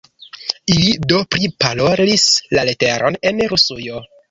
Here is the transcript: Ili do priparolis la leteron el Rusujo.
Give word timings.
Ili 0.75 0.87
do 1.11 1.19
priparolis 1.35 2.27
la 2.59 2.65
leteron 2.73 3.21
el 3.33 3.47
Rusujo. 3.55 4.05